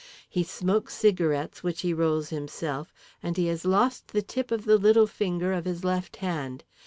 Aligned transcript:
He 0.27 0.41
smokes 0.41 0.95
cigarettes, 0.95 1.61
which 1.61 1.81
he 1.81 1.93
rolls 1.93 2.29
himself, 2.31 2.91
and 3.21 3.37
he 3.37 3.45
has 3.45 3.65
lost 3.65 4.07
the 4.13 4.23
tip 4.23 4.49
of 4.49 4.65
the 4.65 4.79
little 4.79 5.05
finger 5.05 5.53
of 5.53 5.65
his 5.65 5.83
left 5.85 6.15
hand. 6.15 6.63